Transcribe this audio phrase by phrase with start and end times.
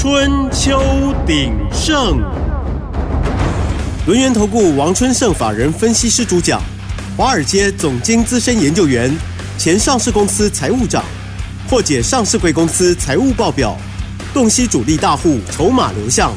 [0.00, 0.80] 春秋
[1.26, 2.20] 鼎盛，
[4.06, 6.62] 轮源投顾王春盛法人分析师主讲，
[7.16, 9.12] 华尔街总经资深研究员，
[9.58, 11.02] 前上市公司财务长，
[11.68, 13.76] 或解上市贵公司财务报表，
[14.32, 16.32] 洞悉主力大户筹码流向，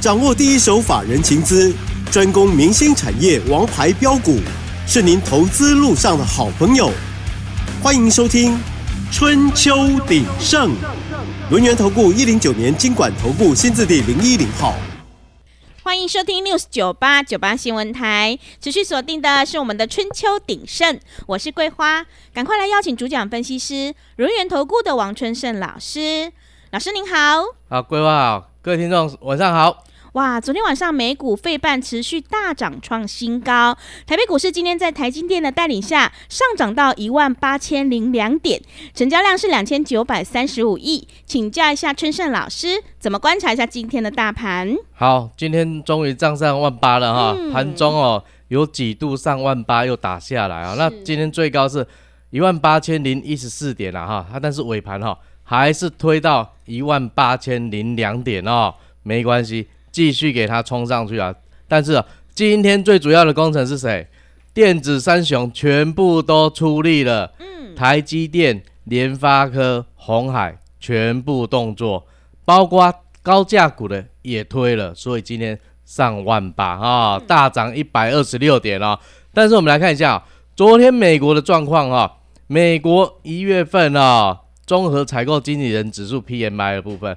[0.00, 1.72] 掌握第一手法人情资，
[2.10, 4.40] 专攻明星产业王牌标股，
[4.84, 6.90] 是您投资路上的好朋友。
[7.80, 8.54] 欢迎收听
[9.12, 10.70] 《春秋鼎盛》。
[11.50, 14.74] 轮源投顾一零九年经管投顾新字第零一零号，
[15.82, 18.38] 欢迎收听 News 九八九八新闻台。
[18.60, 26.32] 持续锁定的是我们的春秋鼎盛，我是桂花，赶快来邀请主讲分析师轮源投顾的王春盛老师。
[26.72, 29.84] 老师您好，好，桂花好，各位听众晚上好。
[30.16, 38.58] 哇，昨天晚上美股费半持续大涨创新高，台北股市今天在台金电的带领下上涨到一万八千零两点，
[38.94, 41.06] 成交量是两千九百三十五亿。
[41.26, 44.74] 请教一下春盛老师，怎么观察一下今天的大盘？
[44.94, 51.86] 好，今天终于涨上万八了哈，盘中哦有几度上万八又打下来啊，那今天最高是
[52.30, 59.68] 一万八千零一十四点了哈，它但是尾盘哈还是推到一万八千零两点哦，没关系。
[59.96, 61.34] 继续给它冲上去啊！
[61.66, 64.06] 但是今天最主要的工程是谁？
[64.52, 67.32] 电子三雄全部都出力了。
[67.38, 72.06] 嗯，台积电、联发科、红海全部动作，
[72.44, 78.98] 包括高价股的也推了，所以今天上万八啊，大涨一百二十六点哦。
[79.32, 80.22] 但是我们来看一下
[80.54, 82.12] 昨天美国的状况啊，
[82.48, 87.16] 美国一月份啊，综合采购经理人指数 PMI 的部分，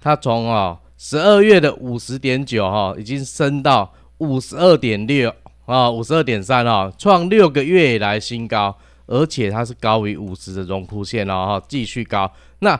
[0.00, 0.78] 它从啊。
[1.00, 5.32] 十二月的五十点九哈，已经升到五十二点六
[5.64, 12.30] 啊，五十二点三哈，创六个月以来新高，而且它是高于五十的荣枯线哦哈，继续高。
[12.58, 12.78] 那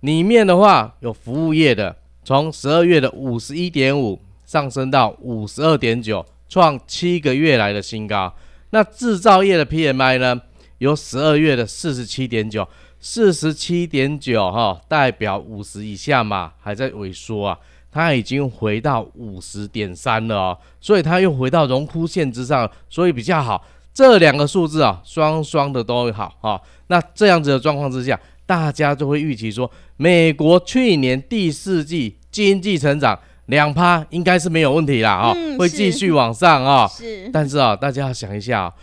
[0.00, 8.34] 里面的话有服务业的，从十二月的五十一点五上升到五十二点九，创七个月来的新高。
[8.70, 10.40] 那制造业的 PMI 呢，
[10.78, 12.66] 由十二月的四十七点九。
[13.00, 17.58] 四十七点九哈，代表五十以下嘛，还在萎缩啊，
[17.90, 23.64] 它已经回到五十点三了哦，所以它又回到荣枯线之上，所以比较好。
[23.94, 26.60] 这两个数字啊，双双的都好哈。
[26.86, 36.86] 那这样子的状况之下，大家就会预期说，美国去年第四季经济成长两趴应该是没有问题啦啊，会继续往上啊。
[36.86, 38.74] 是，但是啊，大家要想一下啊。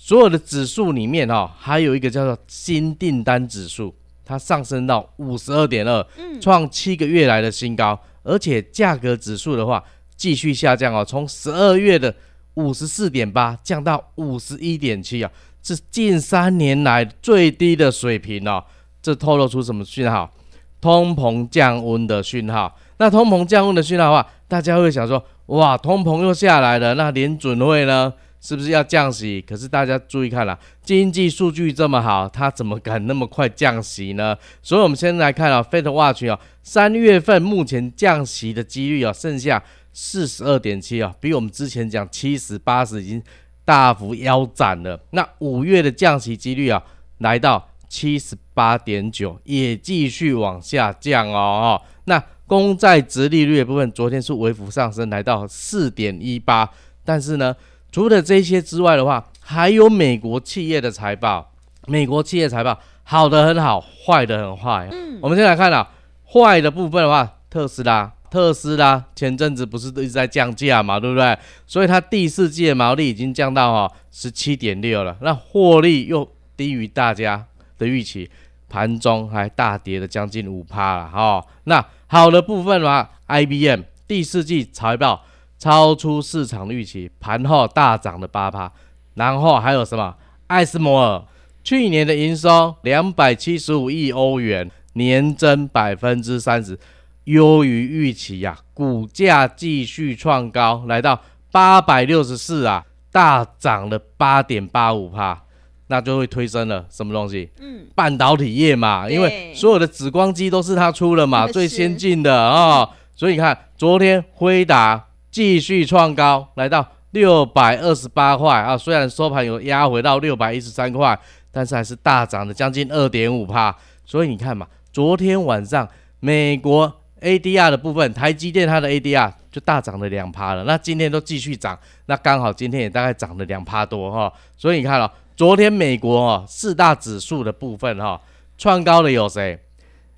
[0.00, 3.92] 所有的指数里面哈，还有一个叫做新订单指数，
[4.24, 6.06] 它上升到五十二点二，
[6.40, 7.98] 创七个月来的新高。
[8.22, 9.82] 而且价格指数的话，
[10.16, 12.14] 继续下降哦，从十二月的
[12.54, 15.30] 五十四点八降到五十一点七啊，
[15.62, 18.62] 是近三年来最低的水平哦。
[19.02, 20.32] 这透露出什么讯号？
[20.80, 22.78] 通膨降温的讯号。
[22.98, 28.14] 那通膨降温的讯号的话，大家会想说，哇，通膨又下来了，那联准会呢？
[28.40, 29.44] 是不是要降息？
[29.46, 34.36] 可是大家注意看了，经济数据这么好，它怎么敢那么快降息呢？
[34.62, 39.62] 所以，我们先来看啊，Fed Watch 啊，三月份目前降息的几率啊，剩下
[39.92, 43.20] 四十二点七啊，比我们之前讲七十八十已经
[43.64, 45.00] 大幅腰斩了。
[45.10, 46.80] 那五月的降息几率啊，
[47.18, 51.82] 来到七十八点九，也继续往下降哦。
[52.04, 56.70] 那公债值利率的部分，昨天是微幅上升，来到四点一八，
[57.04, 57.56] 但是呢。
[57.90, 61.52] 除了这些之外的话，还有美国企业的财报。
[61.86, 64.86] 美国企业财报好的很好，坏的很坏。
[64.92, 65.88] 嗯，我们先来看啊，
[66.30, 71.38] 坏的部分的话，特斯拉，特斯拉前阵子不是一直在降价嘛，对不对？
[71.66, 77.46] 所以它第四季的毛利已经降到哈十七点六了，那获利又低于大家
[77.78, 78.30] 的预期，
[78.68, 81.42] 盘中还大跌了将近五趴了哈。
[81.64, 85.24] 那好的部分的话，IBM 第四季财报。
[85.58, 88.72] 超出市场预期，盘后大涨的八趴。
[89.14, 90.14] 然后还有什么？
[90.46, 91.22] 艾斯摩尔
[91.64, 96.78] 去年的营收两百七十五亿欧元，年增百分之三十，
[97.24, 98.56] 优于预期呀。
[98.72, 101.20] 股价继续创高，来到
[101.50, 105.42] 八百六十四啊，大涨了八点八五帕，
[105.88, 107.50] 那就会推升了什么东西？
[107.60, 112.88] 嗯，半导体业嘛，因为所有的紫光机都是它出了嘛，最先进的啊。
[113.16, 115.07] 所以你看，昨天辉达。
[115.38, 118.76] 继续创高，来到六百二十八块啊！
[118.76, 121.16] 虽然收盘有压回到六百一十三块，
[121.52, 123.72] 但是还是大涨了将近二点五帕。
[124.04, 125.88] 所以你看嘛，昨天晚上
[126.18, 130.64] 美国 ADR 的部分，台积电它的 ADR 就大涨了两趴了。
[130.64, 134.32] 那今天都继续涨，那刚好今天也大概涨了两趴多哈。
[134.56, 138.20] 所以你看了，昨天美国哦四大指数的部分哈，
[138.56, 139.56] 创高的有谁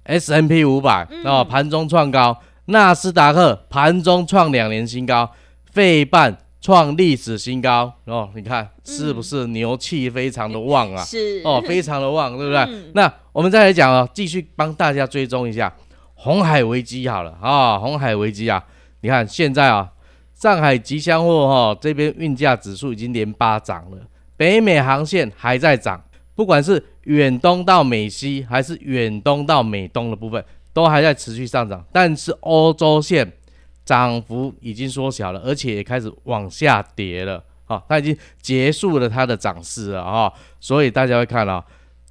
[0.05, 2.35] S M P 五百哦，盘中创高，
[2.71, 5.31] 纳斯达克盘中创两年新高，
[5.73, 11.03] 费半创历史新高哦，你看是不是牛气非常的旺啊？
[11.05, 12.83] 是哦，非常的旺，对不对？
[12.95, 15.73] 那我们再来讲哦，继续帮大家追踪一下
[16.15, 18.63] 红海危机好了啊，红海危机啊，
[19.01, 19.91] 你看现在啊，
[20.35, 23.99] 上海吉祥货哈这边运价指数已经连八涨了，
[24.37, 26.03] 北美航线还在涨。
[26.37, 31.85] 不管是远东到美西，还是远东到美东的部分，都还在持续上涨。
[31.93, 33.31] 但是欧洲线
[33.85, 37.43] 涨幅已经缩小了，而且也开始往下跌了。
[37.65, 40.33] 好，它已经结束了它的涨势了啊。
[40.59, 41.65] 所以大家会看到，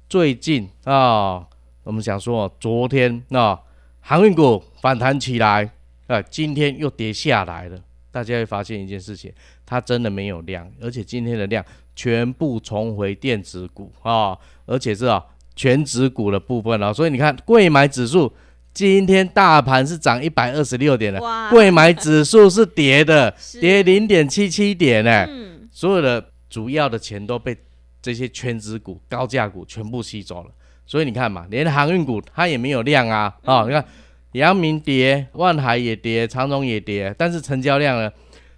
[0.08, 1.46] 最近啊，
[1.82, 3.60] 我们想说，昨天啊，
[4.00, 5.70] 航运股反弹起来，
[6.06, 7.78] 啊，今天又跌下来了。
[8.10, 9.32] 大家会发现一件事情，
[9.64, 11.64] 它真的没有量，而且今天的量。
[11.96, 15.22] 全部重回电子股啊，而且是啊
[15.54, 18.32] 全指股的部分啊，所以你看，贵买指数
[18.72, 21.20] 今天大盘是涨一百二十六点的，
[21.50, 25.26] 贵买指数是跌的，跌零点七七点呢。
[25.70, 27.56] 所有的主要的钱都被
[28.00, 30.50] 这些全指股、高价股全部吸走了，
[30.86, 33.64] 所以你看嘛，连航运股它也没有量啊啊！
[33.66, 33.84] 你看，
[34.32, 38.10] 阳明跌，万海也跌，长荣也跌，但是成交量呢，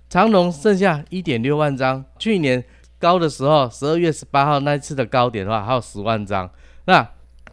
[0.08, 2.62] 长荣剩下一点六万张，去年。
[3.02, 6.48] 高的时候，十二月十八号那一次的高点的话，还有十万张。
[6.84, 7.04] 那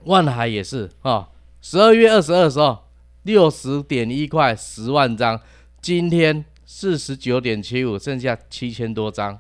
[0.03, 1.27] 万海也是啊，
[1.61, 2.77] 十二月二十二的时候，
[3.23, 5.39] 六十点一块，十万张。
[5.81, 9.38] 今天四十九点七五，剩下七千多张，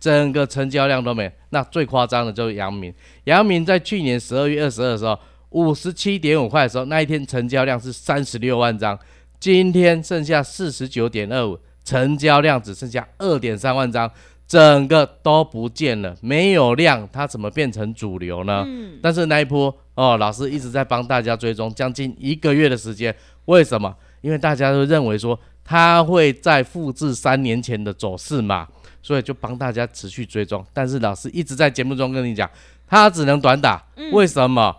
[0.00, 1.30] 整个成交量都没。
[1.50, 2.92] 那最夸张的就是阳明，
[3.24, 5.18] 阳明在去年十二月二十二的时候，
[5.50, 8.98] 五十七点五块的时候，那一天成交量是三十六万张。
[9.38, 14.10] 今天剩下四十九点二五，成交量只剩下二点三万张。
[14.48, 18.64] 整个都不见了，没有量，它怎么变成主流呢？
[18.66, 23.14] 嗯，但是那一波哦，老师一直在帮大家追踪，将近一个月的时间，
[23.44, 23.94] 为什么？
[24.22, 28.66] 因为大家都认为说它会在复制三年前的走势嘛，
[29.02, 30.64] 所以就帮大家持续追踪。
[30.72, 32.50] 但是老师一直在节目中跟你讲，
[32.86, 34.74] 它只能短打，为什么？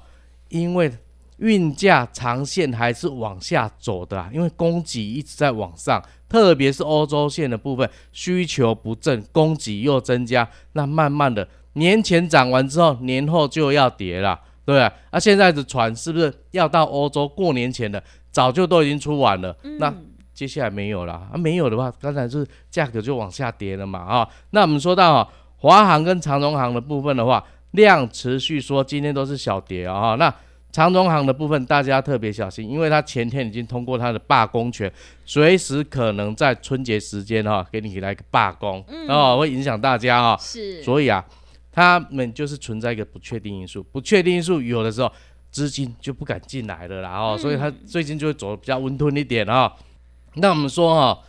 [0.49, 0.91] 因为
[1.39, 6.01] 运价长线还是往下走的，因为供给一直在往上。
[6.29, 14.83] 特别是欧洲线的部分，需求不振，供给又增加，那慢慢的年前涨完之后，年后就要跌了，对不对？
[15.09, 19.57] 啊，现在的船是不是要到欧洲过年前的，早就都已经出完了？
[19.79, 19.91] 那
[20.31, 24.29] 接下来没有了啊，没有的话，刚才是价格就往下跌了嘛啊。
[24.51, 25.27] 那我们说到啊，
[25.57, 30.31] 华航跟长荣航的部分的话，量持续说今天都是小跌啊，那。
[30.71, 34.91] 长荣行的部分，大家特别小心，因为它前天已经通过它的罢工权，
[35.25, 40.37] 随时可能在春节时间哈，给你来个罢工，哦，会影响大家哈。
[40.39, 41.25] 是，所以啊，
[41.71, 45.11] 他们就是存在一个不确定因素，不确定因素有的时候
[45.49, 49.73] 资金就不敢进来了啦，哦，所以它最近就会走的比较温吞一点啊。
[50.35, 51.19] 那我们说哈，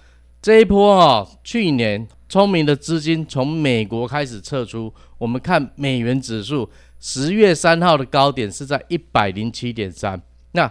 [0.43, 6.69] 这一波哈，去年聪明的资金从美国开始撤出，我们看美元指数。
[7.01, 10.21] 十月三号的高点是在一百零七点三，
[10.53, 10.71] 那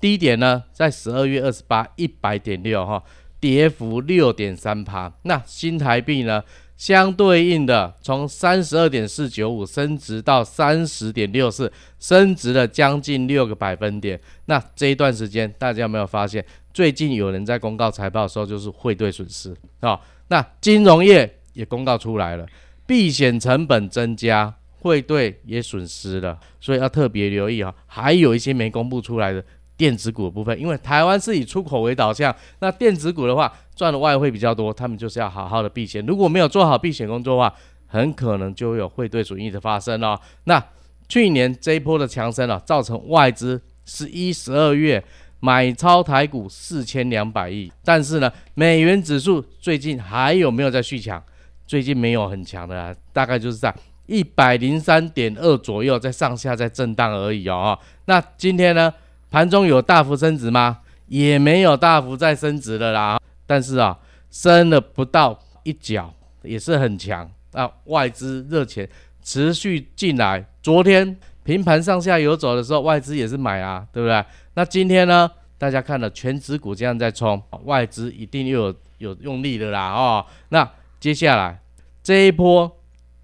[0.00, 3.02] 低点呢，在十二月二十八一百点六哈，
[3.38, 5.12] 跌幅六点三趴。
[5.22, 6.42] 那新台币呢，
[6.76, 14.20] 相对应的从三十二点四九五升值到三十点六四，升值了将近六个百分点。
[14.46, 16.44] 那这一段时间，大家有没有发现，
[16.74, 20.00] 最近有人在公告财报的时候就是汇兑损失啊？
[20.26, 22.44] 那金融业也公告出来了，
[22.84, 24.54] 避险成本增加。
[24.80, 27.74] 汇兑也损失了，所以要特别留意啊。
[27.86, 29.44] 还有一些没公布出来的
[29.76, 36.04] 电子股部分，因为台湾是以出口为导向，那电子股的话赚的外汇比较多，他们就是要好好的避险。
[36.06, 37.54] 如果没有做好避险工作的话，
[37.86, 40.18] 很可能就有汇兑损益的发生哦。
[40.44, 40.62] 那
[41.08, 45.02] 去年这一波的强升啊，造成外资十一、十二月
[45.40, 51.22] 买超台股四千两百亿，但是呢，美元指数最近还有没有在续强？
[51.66, 53.74] 最近没有很强的，大概就是在。
[54.08, 57.78] 一百零三点二左右，在上下在震荡而已哦。
[58.06, 58.92] 那今天呢，
[59.30, 60.78] 盘中有大幅升值吗？
[61.08, 63.20] 也没有大幅再升值的啦。
[63.46, 63.98] 但是啊，
[64.30, 66.12] 升了不到一角，
[66.42, 67.30] 也是很强。
[67.52, 68.88] 那外资热钱
[69.22, 74.24] 持续进来，昨天平盘上下游走的时候，外资也是买啊，对不对？
[74.54, 80.24] 那今天呢，大家看了全指股这样在冲，外资一定又有有用力的啦哦。
[80.48, 80.66] 那
[80.98, 81.60] 接下来
[82.02, 82.74] 这一波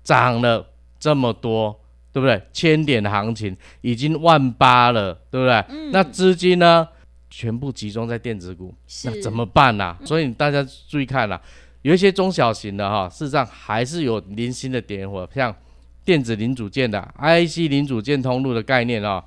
[0.02, 0.72] 涨了。
[1.04, 1.78] 这么多，
[2.14, 2.42] 对不对？
[2.50, 5.90] 千点的行情已经万八了，对不对？
[5.92, 6.88] 那资金呢，
[7.28, 9.94] 全部集中在电子股，那怎么办呢？
[10.02, 11.38] 所以大家注意看了，
[11.82, 15.54] 有一些中小型的哈，事实上还是有零星的点火，像
[16.06, 19.22] 电子零组件的 IC 零组件通路的概念啊，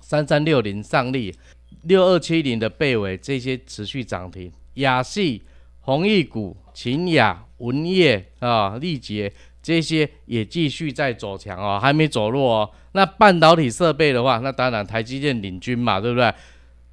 [0.00, 1.34] 三三六零上利、
[1.82, 5.42] 六二七零的贝伟这些持续涨停，亚细、
[5.80, 12.70] 弘毅股、秦雅、文业啊、力捷这些也继续在走强哦，还没走弱哦。
[12.92, 16.32] 那半导体设备的话，那当然台积电领军嘛，对不对？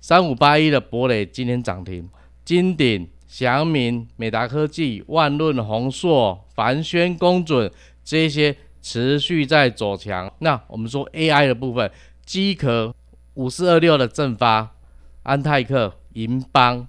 [0.01, 2.07] 三五八一的博磊今天涨停，
[2.43, 7.71] 金鼎、祥明、美达科技、万润、宏硕、凡轩、公准
[8.03, 10.31] 这些持续在走强。
[10.39, 11.89] 那我们说 AI 的部分，
[12.23, 12.93] 机壳
[13.33, 14.75] 五四二六的正发、
[15.23, 16.87] 安泰克、银邦、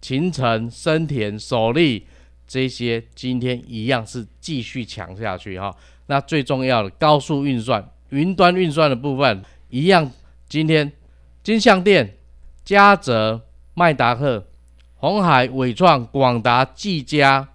[0.00, 2.06] 秦城、深田、首利
[2.48, 5.72] 这些今天一样是继续强下去哈。
[6.06, 10.10] 那最重要的高速运算、云端运算的部分一样，
[10.48, 10.90] 今天
[11.44, 12.16] 金相电。
[12.64, 14.46] 嘉泽、麦达克、
[14.96, 17.48] 红海、伟创、广达、技嘉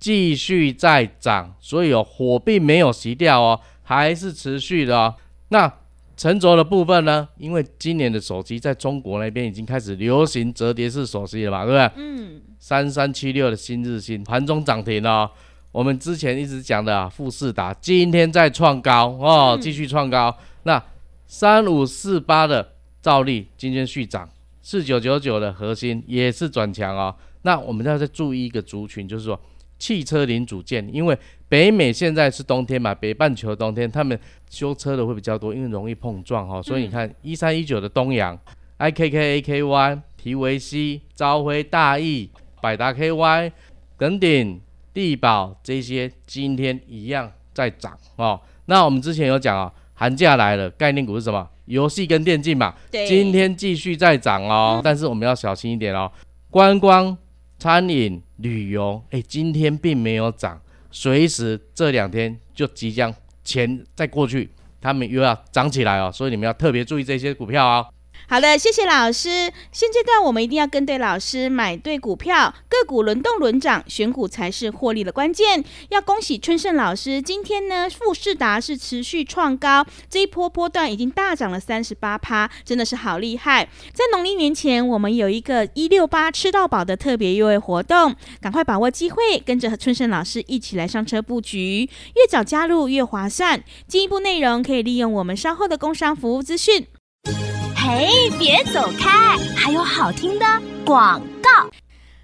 [0.00, 5.14] 继续在涨，所以哦，火并没有熄掉哦，还是持续的哦。
[5.50, 5.72] 那
[6.18, 7.26] 沉着的部分呢？
[7.38, 12.02] 因为今年的手机在中国那边已经开始流行折叠式手机了嘛，对不对？
[12.02, 12.42] 嗯。
[12.58, 15.30] 三三七六的新日新盘中涨停哦，
[15.70, 20.36] 我们之前一直讲的啊，富士达今天在创高哦，继续创高。
[20.64, 20.82] 那
[21.28, 24.28] 三五四八的兆利今天续涨。
[24.60, 27.14] 四九九九的核心也是转强哦。
[27.42, 29.40] 那我们要再注意一个族群，就是说
[29.78, 31.16] 汽车零组件，因为
[31.48, 34.18] 北美现在是冬天嘛，北半球冬天，他们
[34.50, 36.60] 修车的会比较多，因为容易碰撞哈。
[36.62, 38.38] 所以你看一三一九的东阳、
[38.78, 42.28] IKK、AKY、提维西、朝晖、大益、
[42.60, 43.52] 百达 KY、
[43.96, 44.60] 耿鼎、
[44.92, 48.40] 地宝这些今天一样在涨哦。
[48.66, 51.48] 那我们之前有讲啊，寒假来了，概念股是什么？
[51.66, 56.10] 游戏跟电竞嘛，今天继续在涨哦，但是我们要小心一点哦。
[56.50, 57.14] 观光、
[57.58, 60.60] 餐饮、旅游，哎，今天并没有涨，
[60.92, 63.12] 随时这两天就即将
[63.42, 64.48] 钱再过去，
[64.80, 67.86] 他们又要涨起来哦，所以你们要特别注意这些股票哦。
[68.30, 69.50] 好的，谢谢老师。
[69.72, 75.64] 现阶段我们一定要跟对老师，买对股票，个股轮动轮涨，选股才是获利的关键。
[75.88, 83.66] 要恭喜春盛老师，今天呢富士达是持续创高，这一波波段已经大涨了三十八趴，真的是好厉害。
[83.94, 93.64] 在农历年前，我们有一个一六八吃到饱的特别优惠活动，赶快把握机会，跟着春盛老师一起来上车布局，越早加入越划算。
[93.86, 96.86] 进一步内容可以利用我们稍后的工商服务资讯。
[97.80, 99.38] 嘿，别走开！
[99.54, 100.44] 还有好听的
[100.84, 101.70] 广告。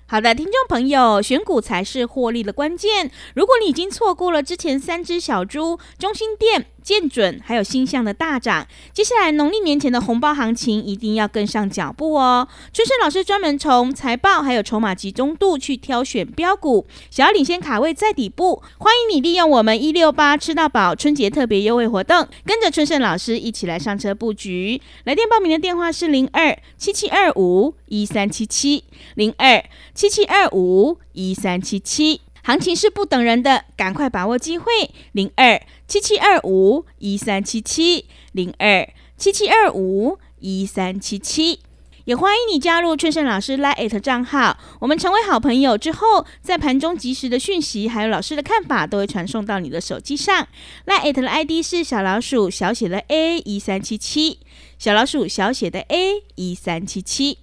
[0.04, 3.12] 好的，听众朋友，选股才是获利的关键。
[3.36, 6.66] 如果你已经错过了之前三只小猪，中心店。
[6.84, 12.46] 见准，还有星象的大涨，接下来农历年前的红包行情一定要跟上脚步哦。
[12.74, 24.80] 春盛老师专门从财报还有筹码集中度去挑选标股，想要领先卡位在底部，欢迎你利用我们一六八吃到饱春节特别优惠活动，跟着春盛老师一起来上车布局。
[25.04, 29.64] 来电报名的电话是零二七七二五一三七七零二
[29.94, 32.20] 七七二五一三七七。
[32.46, 34.66] 行情是不等人的，赶快把握机会！
[35.12, 38.86] 零二七七二五一三七七，零二
[39.16, 41.60] 七七二五一三七七，
[42.04, 44.58] 也欢迎你加入春盛老师 Lite 账号。
[44.80, 50.46] 我们成为好朋友之后，在盘中及时的讯息，还有老师的看法，都会传送到你的手机上。
[50.84, 54.40] Lite 的 ID 是小老鼠小写的 A 一三七七，
[54.78, 57.38] 小老鼠小写的 A 一三七七，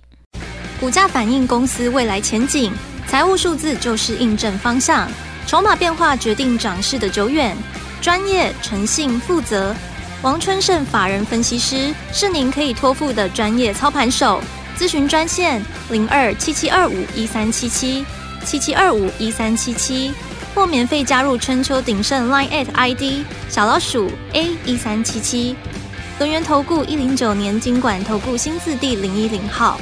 [0.79, 2.71] 股价反映公司未来前景。
[3.07, 5.09] 财务数字就是印证方向，
[5.45, 7.55] 筹码变化决定涨势的久远。
[8.01, 9.75] 专业、诚信、负责，
[10.21, 14.41] 王春盛法人分析师是您可以托付的专业操盘手。
[14.77, 18.03] 咨询专线零二七七二五一三七七
[18.43, 20.11] 七七二五一三七七，
[20.55, 25.55] 或免费加入春秋鼎盛 Line at ID 小老鼠 A 一三七七。
[26.17, 29.79] 轮源投顾一零九年经管投顾新字第零一零号。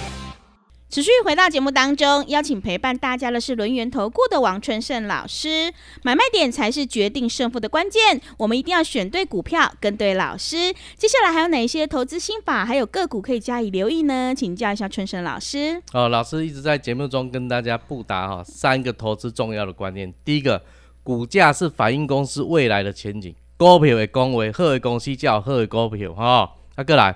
[0.89, 5.71] 持续回到节目当中，邀请陪伴大家的是轮圆投顾的王春盛老师。
[6.01, 10.73] 买卖点才是决定胜负的关键，我们一定要选对股票，跟对老师。
[10.97, 14.33] 接下来还有哪一些投资心法，还有个股可以加以留意呢？
[14.35, 15.79] 请教一下春盛老师。
[15.93, 20.11] 哦，老师一直在节目中跟大家布达哈三个投资重要的观念。
[20.25, 20.59] 第一个，
[21.03, 26.51] 股价是反映公司未来的前景，股票的公为好的公司叫好的股票哈。
[26.75, 27.15] 那过来。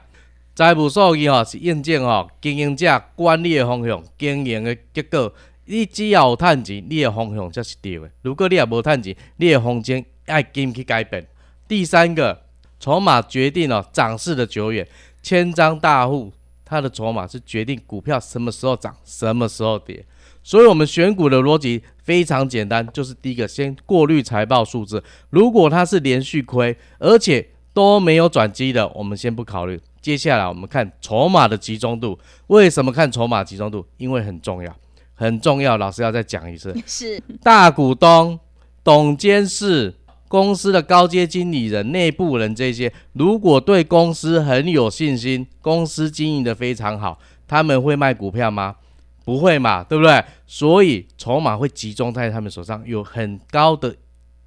[0.56, 5.34] 财务数据吼是验证吼经营者管理的方向、经营的结果。
[5.66, 8.12] 你只要有趁钱，你的方向才是对的。
[8.22, 11.26] 如果你也无趁钱，你的方针爱紧去改变。
[11.68, 12.44] 第三个，
[12.80, 14.88] 筹码决定了涨势的久远。
[15.24, 16.32] 千张大户，
[16.64, 20.06] 他的筹码是决定股票什么时候涨、什么时候跌。
[20.44, 25.04] 所以，我们选股的逻辑非常简单，就是第一个，先过滤财报数字。
[25.32, 29.80] 如果它是连续亏，而且都没有转机的，我们先不考虑。
[30.04, 32.20] 接下来我们看筹码的集中度。
[32.48, 33.84] 为什么看筹码集中度？
[33.96, 34.76] 因为很重要，
[35.14, 35.78] 很重要。
[35.78, 38.38] 老师要再讲一次， 是大股东、
[38.84, 39.96] 董监事、
[40.28, 47.18] 公司的高阶经理人、内部人这些，如果对公司很有信心，公司经营的非常好，
[47.48, 48.76] 他们会卖股票吗？
[49.24, 50.22] 不会嘛，对不对？
[50.46, 53.96] 所以筹码会集中在他们手上，有很高的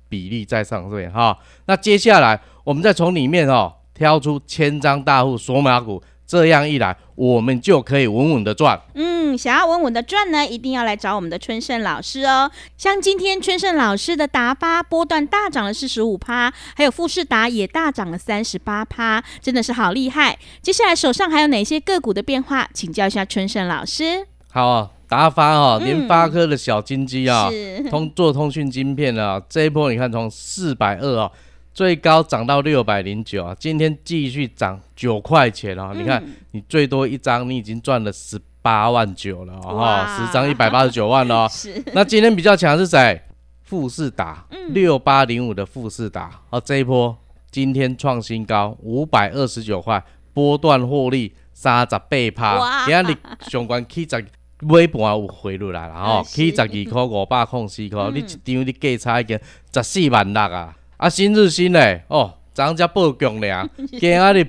[0.06, 1.38] 比例在上面哈。
[1.64, 8.78] 那接下来我们再从里面哦挑出千张大户索马股，这样一来，我们就可以稳稳的赚。
[8.94, 12.50] 嗯，想要稳稳的赚呢，一定要来找我们的春盛老师哦。
[12.76, 20.38] 像今天春盛老师的达发波段大涨了四十五趴，还有富士达也大涨了三十八趴，真的是好厉害。
[20.60, 22.68] 接下来手上还有哪些个股的变化？
[22.74, 24.26] 请教一下春盛老师。
[24.50, 31.30] 好啊，达发哦，联发科的小金鸡啊，是通做通讯晶片啊，这一波你看从四百二哦，
[31.76, 41.48] 最高涨到六百零九啊，今天继续涨九块钱哦，你看你最多一张你已经赚了十八万九了哦，十张一百八十九万了哦。
[41.52, 43.20] 是那今天比较强是谁？
[43.60, 47.14] 富士达六八零五的富士达哦，这一波
[47.50, 50.02] 今天创新高五百二十九块，
[50.32, 53.16] 波段获利三十八趴，哇今日
[53.50, 54.24] 上关起十。
[54.62, 59.38] 尾盘有回落来啦吼，啊是起十二块五百空四块，你一张你价差已经
[59.74, 60.74] 十四万六啊！
[60.96, 63.68] 啊，新日新嘞，哦，昨才报强俩，
[64.00, 64.44] 今仔日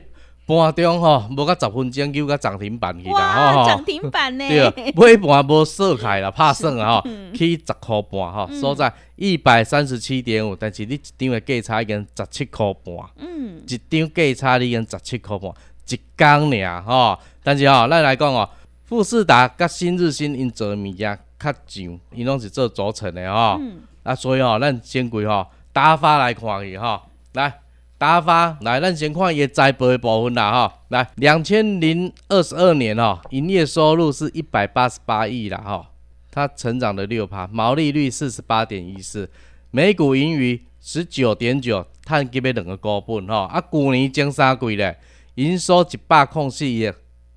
[0.47, 4.47] 盘中吼无到十分钟，就甲涨停板去啦，哇，吼、涨停板呢？
[4.47, 15.51] 对，尾盘无锁开啦， 拍算啊吼，起十箍半吼，所在一百三十七点五，但是你一张的价差已经十七箍半，嗯，一张价差你已经十七箍半，
[15.89, 17.19] 一工尔吼。
[17.43, 18.49] 但是吼，咱来讲哦，
[18.85, 23.59] 富士达甲新日新因做的物件较上，因拢是做组成的吼。
[24.03, 25.45] 啊，所以吼，咱先归吼
[25.77, 26.99] 打发来看去吼，
[27.33, 27.59] 来。
[27.99, 30.73] 打发来，咱先看伊的财报的部分啦吼。
[30.89, 35.85] 来，两千零二十二年哦，营业收入是一百八十八亿啦吼，
[36.31, 39.29] 它成长了六趴，毛利率四十八点一四，
[39.69, 43.41] 每股盈余十九点九，碳级的两个高本吼。
[43.43, 44.97] 啊，去年前三季咧，
[45.35, 46.91] 营收一百空四亿，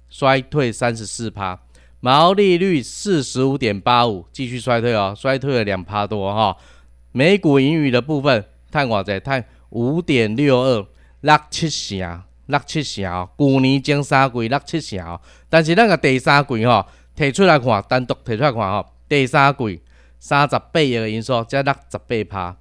[0.08, 1.58] 衰退三十四趴，
[2.00, 6.56] 毛利率四十五点八五，继续衰退哦，衰退了两趴多哈。
[7.12, 9.18] 每股盈余的部分，碳偌济？
[9.20, 10.86] 碳五点六二，
[11.22, 13.28] 六七成，六七成哦。
[13.36, 19.82] 去年前三季六七成哦，但是咱个第三季吼，摕出来看，单独摕出来看吼，第三季
[20.18, 22.56] 三十八亿的营收才六十八趴，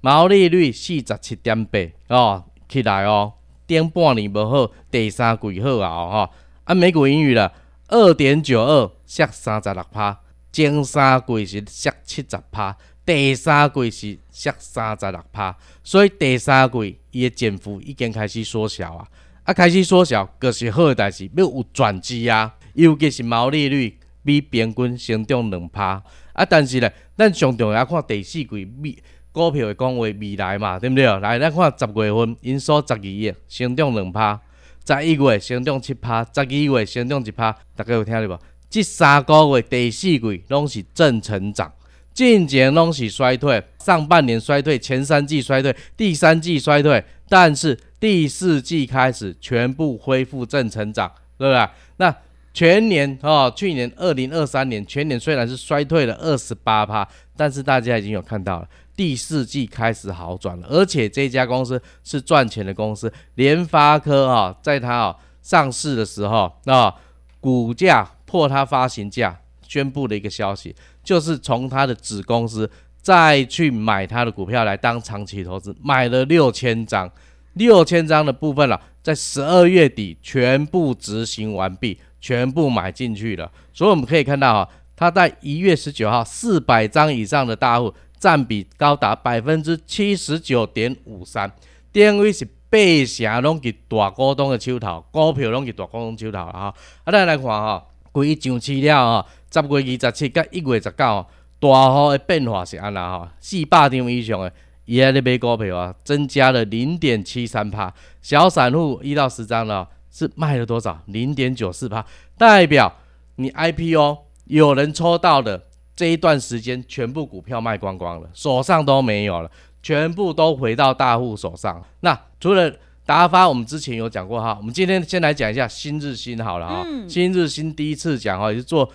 [0.00, 3.34] 毛利率四十七点八哦，起来哦，
[3.66, 6.30] 顶半年无好，第三季好啊哦吼。
[6.64, 7.52] 啊，每股盈余啦
[7.88, 10.20] 二点九二，缩三十六趴，
[10.52, 12.76] 前三季是缩七十趴。
[13.12, 19.04] 第三季是缩三十六趴，所以第三季伊的减幅已经开始缩小啊，
[19.42, 26.00] 啊开始缩小，就是好的代志，要有转机啊，尤其是毛利率比平均成长两趴
[26.34, 28.96] 啊，但是咧，咱上重要看第四季未
[29.32, 31.04] 股票的讲话未来嘛，对不对？
[31.18, 34.40] 来，咱看十月份营收十二亿，成长两趴，
[34.86, 38.38] 十一月成长七趴，十二月成长一趴，大家有听到无？
[38.68, 41.72] 这三个月第四季拢是正成长。
[42.12, 51.68] 近前拢是衰退，上半年衰退，前三季衰退，第三季衰退，但是第四季开始全部恢复正成长，对不对？
[51.96, 52.14] 那
[52.52, 66.92] 全年哦，去年二零二三年全年虽然是衰退了二十八趴，但是大家已经有看到了，第四季开始好转了，而且这家公司是赚钱的公司，联发科啊，在它啊上市的时候那，
[67.40, 69.40] 股价破它发行价。
[69.70, 77.10] 宣布的一个消息，就是从他的子公司再去买他的股票来当长期投资，买了六千张，
[77.54, 83.50] 六千张的部分了，在十二月底全部执行完毕，全部买进去了。
[83.72, 91.50] 所以我们可以看到啊，他在一月十九号四百张以上的大户占比高达百分之七十九点五三，
[91.90, 96.74] 等于是八成拢是大股东的手头，股票拢是大股东手头了哈。
[97.04, 99.26] 啊，咱来看哈，规上市了哈。
[99.52, 101.26] 十月二十七甲一月十九，
[101.58, 103.28] 大户的变化是安那吼？
[103.40, 104.52] 四百张以上的，
[104.84, 107.92] 伊在咧买股票啊，增加了零点七三帕。
[108.22, 111.00] 小散户一到十张了，是卖了多少？
[111.06, 112.06] 零点九四帕，
[112.38, 112.92] 代表
[113.36, 115.64] 你 IPO 有人抽到的
[115.96, 119.50] 这一段时间，全部股票卖光光了，手上都没有了，
[119.82, 121.84] 全部都回到大户手上。
[122.00, 122.72] 那除了
[123.06, 126.86] 达发，我们之前有讲过哈，我们今天先来讲一下新日新好了哈。
[127.08, 128.90] 新日新第一次讲哈，也是做。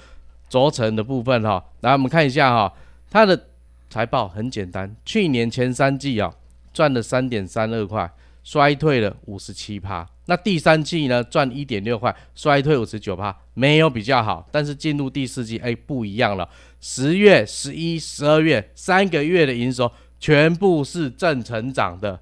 [0.48, 2.72] 轴承的部分哈，来我们看一下哈，
[3.10, 3.48] 它的
[3.90, 6.32] 财报很简单，去年前三季啊
[6.72, 8.10] 赚了三点三二块，
[8.44, 14.48] 衰退了五十七趴那第三季呢赚一点六块，衰退五十九趴，没有比较好。
[14.52, 16.48] 但是进入第四季，哎，不一样了。
[16.80, 22.20] 十月、十一、十二月三个月的营收全部是正成长的，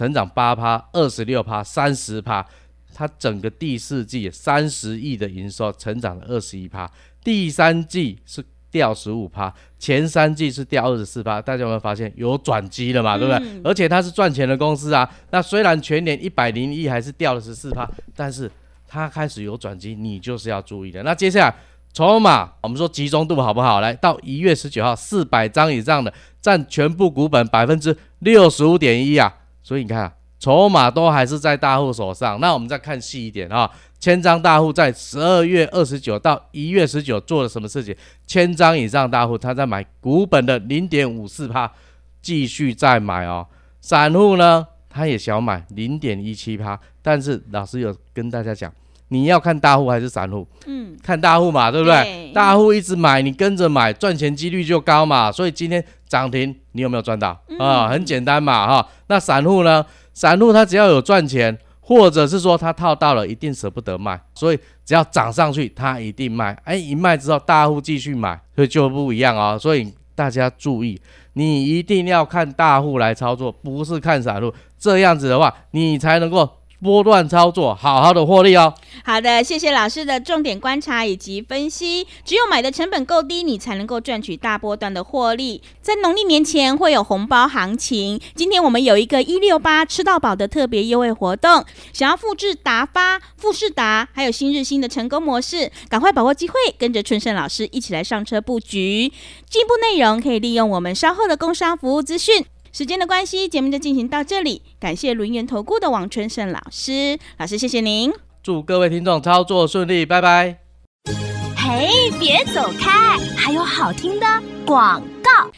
[0.00, 2.46] 成长八趴、二十六趴、三十趴。
[2.94, 6.90] 它整个第四季三十亿的营收，成长了二十一趴。
[7.22, 8.42] 第三季是。
[8.72, 13.18] 掉十五趴，前三季是掉二十四趴，大家有没有发现有转机了嘛？
[13.18, 13.60] 对不对？
[13.64, 15.10] 而且它是赚钱的公司啊。
[15.32, 18.48] 那虽然全年一百零一还是掉了十四趴，但是
[18.86, 21.02] 它开始有转机，你就是要注意的。
[21.02, 21.56] 那接下来
[21.92, 23.80] 筹码，我们说集中度好不好？
[23.80, 29.34] 来到一月十九号，四百张以上的占全部股本百分之六十五点一啊。
[29.62, 32.40] 所以你看啊，筹码都还是在大户手上。
[32.40, 33.70] 那我们再看细一点啊。
[33.98, 37.94] 千张大户在十二月二十九到一月十九做了什么事情？
[38.26, 41.70] 千张以上大户他在买股本的零点五四趴，
[42.22, 43.46] 继续再买哦。
[43.82, 48.72] 散户呢，他也想买零点一七趴，但是老师有跟大家讲，
[49.10, 50.46] 你要看大户还是散户？
[50.66, 52.32] 嗯，看大户嘛，对不对？
[52.32, 55.30] 大户一直买，你跟着买，赚钱几率就高嘛。
[55.30, 57.88] 所以今天涨停，你有没有赚到啊？
[57.88, 58.88] 很简单嘛，哈。
[59.08, 59.84] 那散户呢？
[60.14, 61.58] 散户他只要有赚钱。
[61.82, 66.56] 或者是说他套到了，一定舍不得卖，所以只要涨上去，他一定卖。
[66.62, 69.58] 哎，一卖之后，大户继续买，所以就不一样哦。
[69.58, 71.00] 所以大家注意，
[71.32, 74.54] 你一定要看大户来操作，不是看散户。
[74.78, 76.48] 这样子的话，你才能够。
[76.82, 78.74] 波段操作，好好的获利哦。
[79.04, 82.06] 好的，谢谢老师的重点观察以及分析。
[82.24, 85.62] 只有买的成本够低，你才能够赚取大波段的获利。
[85.80, 91.64] 在农历年前会有红包行情，今天我们有一个一六八吃到饱的特别优惠活动。
[91.92, 99.12] 想要复制达发、富士达还有新日新的成功模式，赶快把握机会，跟着春盛老师一起来上车布局。
[99.48, 102.44] 进一步内容可以利用我们稍后的工商服务资讯。
[102.72, 104.62] 时间的关系，节目就进行到这里。
[104.78, 108.12] 感谢轮圆投顾的王春盛老师，老师谢谢您。
[108.42, 110.58] 祝各位听众操作顺利，拜拜。
[111.56, 114.26] 嘿，别走开，还有好听的
[114.64, 115.50] 广告。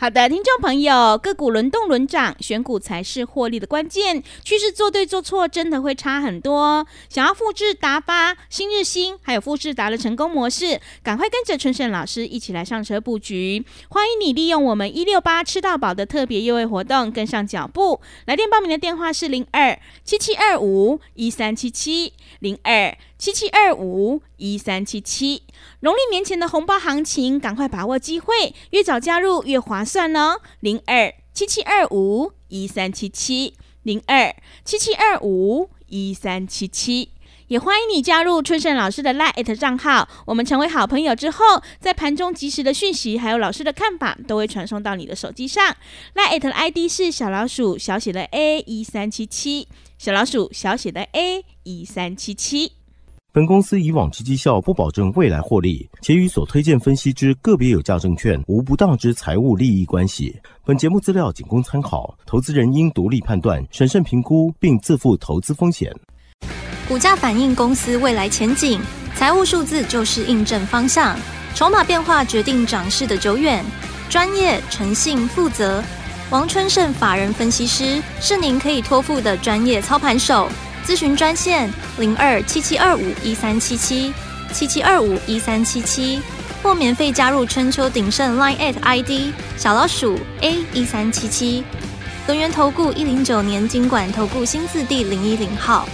[0.00, 4.22] 好的，听众朋友，个股轮动轮涨，选股才是获利的关键。
[4.44, 6.86] 趋势做对做错，真的会差很多。
[7.08, 13.64] 想要复制达发、新日新还有复制达的成功模式，赶快跟着春盛老师一起来上车布局。
[13.88, 18.00] 欢迎你利用我们一六八吃到饱的特别优惠活动，跟上脚步。
[18.26, 25.42] 来电报名的电话是零二七七二五一三七七零二七七二五一三七七。
[25.80, 30.40] 农历年前的红包行情，赶快把握机会，越早加入越划算哦！
[30.60, 37.12] 零二七七二五一三七七，零二七七二五一三七七，
[37.46, 40.08] 也欢迎你加入春盛老师的 Line 账号。
[40.26, 45.76] 我们成为好朋友之后，在盘中及时的讯息，还有老师的看法，都会传送到你的手机上。
[46.14, 52.77] Line 的 ID 是小老鼠小写的 A 一三七七，小老鼠小写的 A 一三七七。
[53.38, 60.36] 本公司以往之绩效不保证未来获利，且与所推荐分析之个别有价证券无不当之财务利益关系。
[60.64, 65.94] 本节目资料仅供参考，投资人应独立判断、审慎评估，并自负投资风险。
[66.88, 68.80] 股价反映公司未来前景，
[69.14, 71.16] 财务数字就是印证方向，
[71.54, 73.64] 筹码变化决定涨势的久远。
[74.10, 75.80] 专业、诚信、负责，
[76.30, 80.48] 王春盛法人分析师是您可以托付的专业操盘手。
[80.88, 84.10] 咨询专线零二七七二五一三七七
[84.54, 86.18] 七七二五一三七七，
[86.62, 91.62] 或免费加入春秋鼎盛 Line at ID 小老鼠 A 一三七七。
[92.26, 95.86] 轮源投顾一零九年经管投顾新字第零一零号。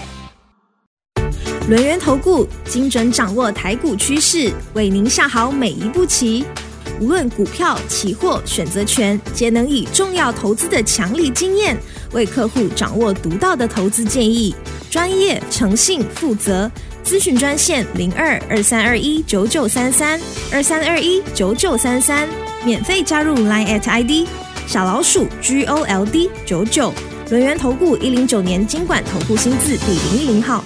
[1.69, 6.45] 轮源投顾精准掌握台股趋势，为您下好每一步棋。
[7.01, 11.77] 无论股票、期货、选择权，皆能以重要投资的强力经验，
[12.15, 14.55] 为客户掌握独到的投资建议。
[14.91, 16.71] 专业、诚信、负责，
[17.05, 20.19] 咨询专线零二二三二一九九三三
[20.51, 22.29] 二三二一九九三三，
[22.65, 24.27] 免费加入 Line at ID
[24.67, 26.93] 小老鼠 G O L D 九九，
[27.29, 30.65] 轮源投顾一零九年经管投顾新字第零一零号。